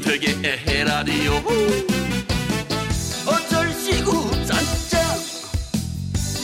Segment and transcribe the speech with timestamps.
[0.00, 0.36] 윤택의
[0.66, 1.32] 에라디오.
[3.26, 5.02] 어쩔 시구 짠짠.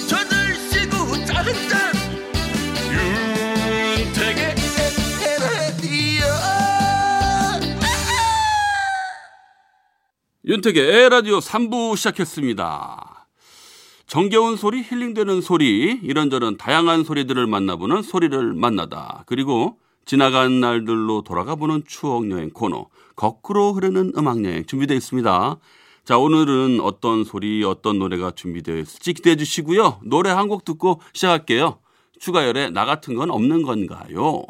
[0.07, 1.93] 저들 시구 짜짠.
[3.99, 4.55] 윤택의
[5.25, 6.25] 에라디오.
[10.45, 13.27] 윤택의 에라디오 3부 시작했습니다.
[14.07, 19.25] 정겨운 소리, 힐링되는 소리, 이런저런 다양한 소리들을 만나보는 소리를 만나다.
[19.27, 25.57] 그리고 지나간 날들로 돌아가 보는 추억 여행 코너, 거꾸로 흐르는 음악 여행 준비되어 있습니다.
[26.05, 30.01] 자, 오늘은 어떤 소리, 어떤 노래가 준비되어 있을지 기대해 주시고요.
[30.05, 31.81] 노래 한 곡 듣고 시작할게요.
[32.21, 34.45] 추가열에 나 같은 건 없는 건가요?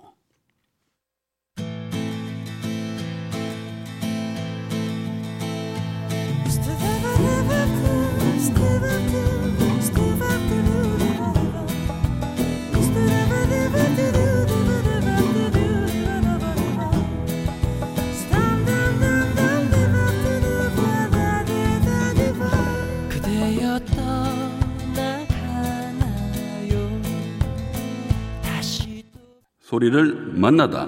[29.76, 30.86] 소리를 만나다.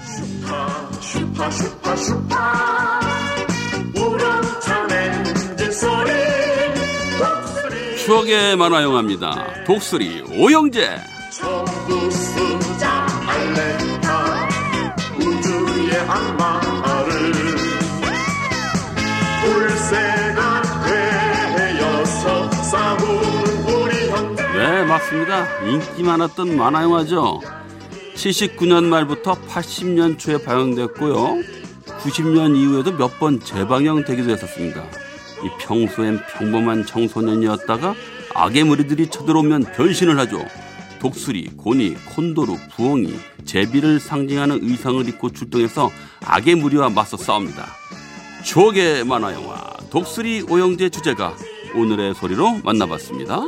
[0.00, 2.36] 슈퍼 슈퍼 슈퍼
[5.72, 6.12] 소리
[7.18, 9.64] 독수리 추억의 만화 영화입니다.
[9.64, 11.10] 독수리 오영재.
[25.00, 25.46] 네, 맞습니다.
[25.66, 27.40] 인기 많았던 만화 영화죠.
[28.14, 31.38] 79년 말부터 80년 초에 방영됐고요.
[32.02, 34.82] 90년 이후에도 몇 번 재방영되기도 했었습니다.
[35.42, 37.94] 이 평소엔 평범한 청소년이었다가
[38.34, 40.44] 악의 무리들이 쳐들어오면 변신을 하죠.
[41.00, 45.90] 독수리, 고니, 콘도르, 부엉이, 제비를 상징하는 의상을 입고 출동해서
[46.24, 47.66] 악의 무리와 맞서 싸웁니다.
[48.44, 49.56] 추억의 만화 영화
[49.90, 51.34] 독수리 오영재 주제가
[51.74, 53.40] 오늘의 소리로 만나봤습니다.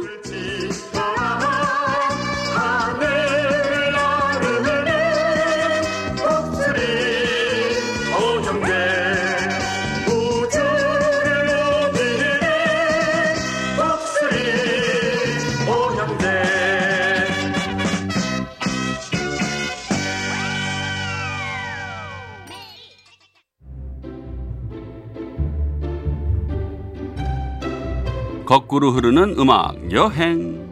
[28.52, 30.70] 거꾸로 흐르는 음악 여행.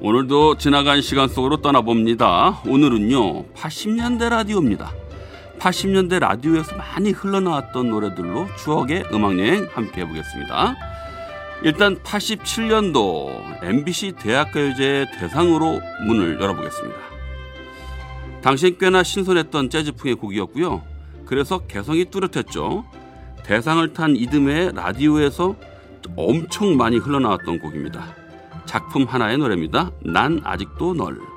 [0.00, 2.62] 오늘도 지나간 시간 속으로 떠나봅니다.
[2.66, 4.94] 오늘은요, 80년대 라디오입니다.
[5.58, 10.74] 80년대 라디오에서 많이 흘러나왔던 노래들로 추억의 음악여행 함께 해보겠습니다.
[11.64, 16.98] 일단 87년도 MBC 대학가요제 대상으로 문을 열어보겠습니다.
[18.40, 20.89] 당시엔 꽤나 신선했던 재즈풍의 곡이었고요.
[21.30, 22.84] 그래서 개성이 뚜렷했죠.
[23.44, 25.54] 대상을 탄 이듬해 라디오에서
[26.16, 28.16] 엄청 많이 흘러나왔던 곡입니다.
[28.66, 29.92] 작품 하나의 노래입니다.
[30.04, 31.29] 난 아직도 널.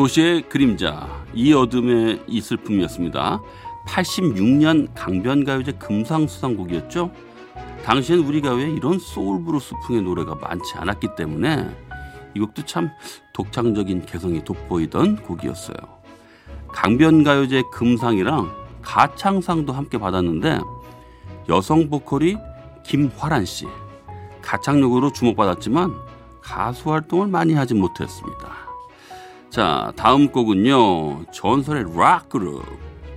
[0.00, 3.40] 도시의 그림자, 이 어둠의 이 슬픔이었습니다.
[3.86, 7.10] 86년 강변가요제 금상수상곡이었죠.
[7.84, 11.68] 당시엔 우리 가요에 이런 소울브루스풍의 노래가 많지 않았기 때문에
[12.34, 12.90] 이 곡도 참
[13.32, 15.76] 독창적인 개성이 돋보이던 곡이었어요.
[16.68, 18.50] 강변가요제 금상이랑
[18.82, 20.60] 가창상도 함께 받았는데
[21.48, 22.36] 여성 보컬이
[22.84, 23.66] 김화란 씨
[24.42, 25.94] 가창력으로 주목받았지만
[26.40, 28.59] 가수 활동을 많이 하지 못했습니다.
[29.50, 31.24] 자, 다음 곡은요.
[31.32, 32.62] 전설의 락 그룹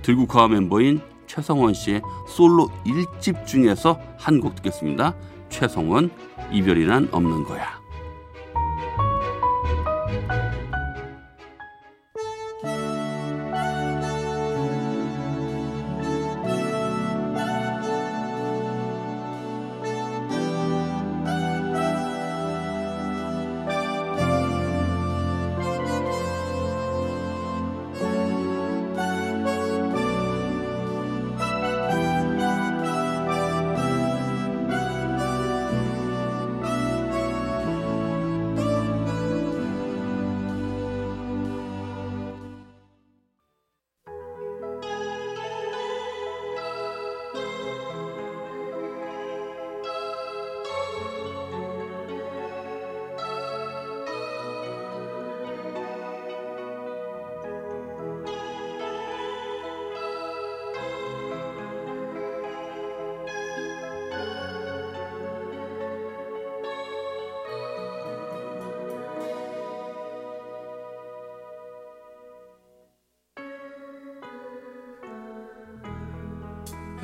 [0.02, 5.14] 들국화 멤버인 최성원 씨의 솔로 1집 중에서 한 곡 듣겠습니다.
[5.48, 6.10] 최성원
[6.52, 7.83] 이별이 난 없는 거야.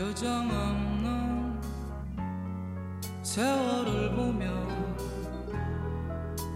[0.01, 1.61] 표정 없는
[3.23, 4.47] 세월을 보며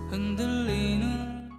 [0.09, 1.51] 흔들리는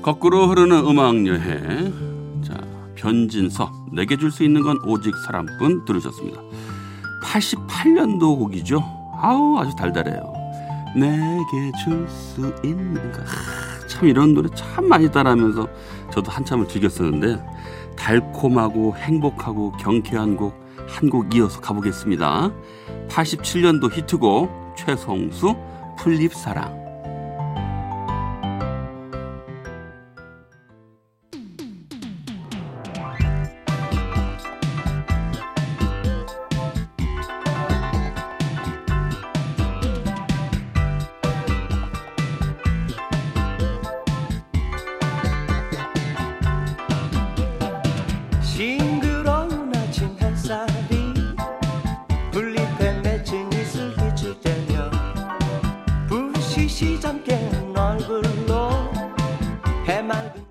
[0.00, 2.40] 거꾸로 흐르는 음악 여행.
[2.44, 2.54] 자,
[2.94, 3.68] 변진섭.
[3.92, 6.40] 내게 줄 수 있는 건 오직 사람뿐 들으셨습니다.
[7.24, 8.80] 88년도 곡이죠.
[9.20, 10.32] 아우, 아주 달달해요.
[10.94, 13.24] 내게 줄 수 있는 거.
[13.96, 15.68] 하, 참 이런 노래 참 많이 따라하면서
[16.12, 17.42] 저도 한참을 즐겼었는데
[17.96, 22.52] 달콤하고 행복하고 경쾌한 곡 한 곡 이어서 가보겠습니다.
[23.08, 25.56] 87년도 히트곡 최성수
[25.98, 26.85] 풀립사랑.
[57.16, 58.70] 부스스 잠긴 얼굴로
[59.86, 60.46] 해맑은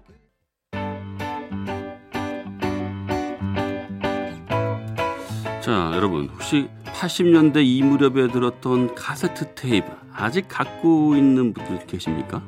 [5.61, 12.41] 자, 여러분 혹시 80년대 이 무렵에 들었던 카세트 테이프 아직 갖고 있는 분들 계십니까?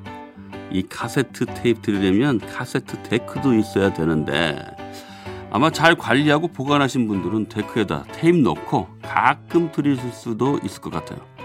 [0.72, 4.58] 이 카세트 테이프 들으려면 카세트 데크도 있어야 되는데
[5.50, 11.37] 아마 잘 관리하고 보관하신 분들은 데크에다 테이프 넣고 가끔 들으실 수도 있을 것 같아요.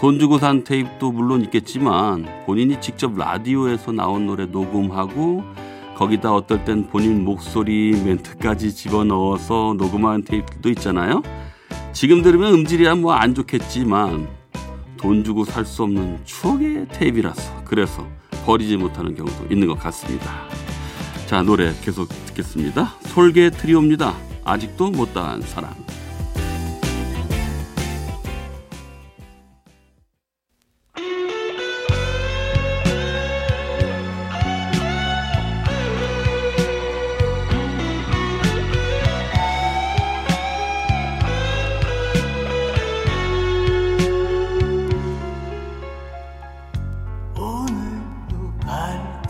[0.00, 5.44] 돈 주고 산 테이프도 물론 있겠지만 본인이 직접 라디오에서 나온 노래 녹음하고
[5.94, 11.22] 거기다 어떨 땐 본인 목소리 멘트까지 집어넣어서 녹음한 테이프도 있잖아요.
[11.92, 14.26] 지금 들으면 음질이야 뭐 안 좋겠지만
[14.96, 18.06] 돈 주고 살 수 없는 추억의 테이프라서 그래서
[18.46, 20.30] 버리지 못하는 경우도 있는 것 같습니다.
[21.26, 22.94] 자 노래 계속 듣겠습니다.
[23.02, 24.14] 솔개 트리오입니다.
[24.44, 25.74] 아직도 못다한 사랑.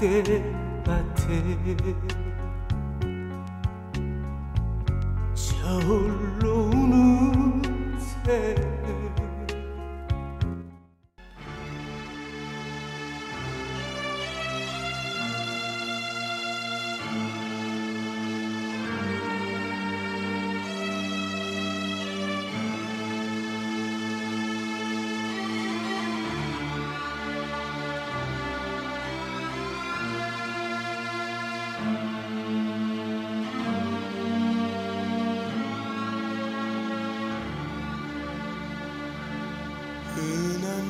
[0.01, 0.43] 갈때
[0.83, 2.30] 같아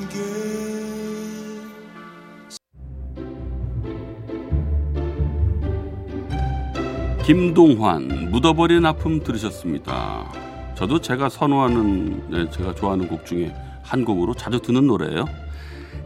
[0.08, 0.18] 게
[7.24, 10.32] 김동환 묻어버린 아픔 들으셨습니다.
[10.74, 15.26] 저도 제가 선호하는 네, 제가 좋아하는 곡 중에 한 곡으로 자주 듣는 노래예요.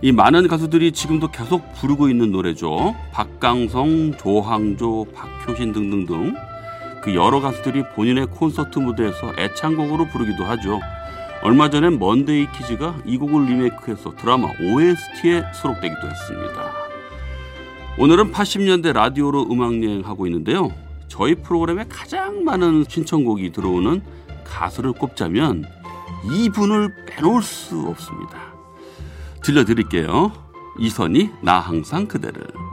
[0.03, 2.95] 이 많은 가수들이 지금도 계속 부르고 있는 노래죠.
[3.13, 6.35] 박강성, 조항조, 박효신 등등등
[7.03, 10.81] 그 여러 가수들이 본인의 콘서트 무대에서 애창곡으로 부르기도 하죠.
[11.45, 16.73] 얼마 전에 먼데이 키즈가 이 곡을 리메이크해서 드라마 OST에 수록되기도 했습니다.
[17.99, 20.73] 오늘은 80년대 라디오로 음악 여행하고 있는데요.
[21.07, 24.01] 저희 프로그램에 가장 많은 신청곡이 들어오는
[24.43, 25.67] 가수를 꼽자면
[26.33, 28.55] 이분을 빼놓을 수 없습니다.
[29.43, 30.33] 들려드릴게요.
[30.79, 32.64] 이선희 나 항상 그대를.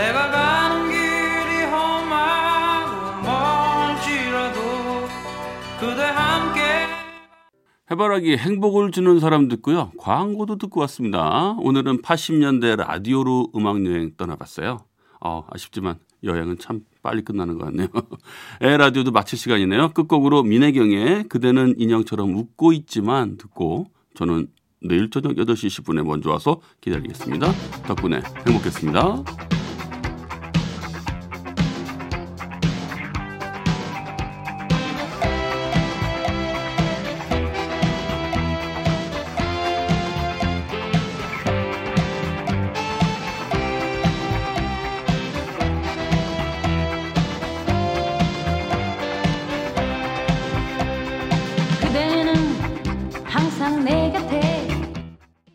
[0.00, 4.60] 내가 가는 길이 험하고 멀지라도
[5.78, 6.60] 그대 함께
[7.90, 9.92] 해바라기 행복을 주는 사람 듣고요.
[9.98, 11.54] 광고도 듣고 왔습니다.
[11.58, 14.78] 오늘은 80년대 라디오로 음악 여행 떠나봤어요.
[15.20, 17.88] 어, 아쉽지만 여행은 참 빨리 끝나는 것 같네요.
[18.62, 19.90] 에 라디오도 마칠 시간이네요.
[19.92, 24.46] 끝곡으로 민혜경의 그대는 인형처럼 웃고 있지만 듣고 저는
[24.82, 27.52] 내일 저녁 8시 10분에 먼저 와서 기다리겠습니다.
[27.86, 29.59] 덕분에 행복했습니다.